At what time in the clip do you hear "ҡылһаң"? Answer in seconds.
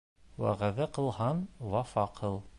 0.97-1.45